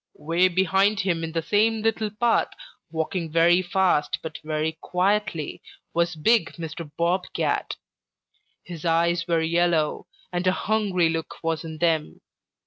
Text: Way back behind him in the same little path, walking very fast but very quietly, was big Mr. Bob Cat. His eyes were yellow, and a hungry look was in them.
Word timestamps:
Way 0.17 0.47
back 0.47 0.55
behind 0.55 1.01
him 1.01 1.23
in 1.23 1.31
the 1.33 1.43
same 1.43 1.83
little 1.83 2.09
path, 2.09 2.47
walking 2.89 3.31
very 3.31 3.61
fast 3.61 4.17
but 4.23 4.39
very 4.43 4.79
quietly, 4.81 5.61
was 5.93 6.15
big 6.15 6.53
Mr. 6.53 6.89
Bob 6.97 7.25
Cat. 7.35 7.75
His 8.63 8.83
eyes 8.83 9.27
were 9.27 9.41
yellow, 9.43 10.07
and 10.33 10.47
a 10.47 10.53
hungry 10.53 11.07
look 11.09 11.35
was 11.43 11.63
in 11.63 11.77
them. 11.77 12.21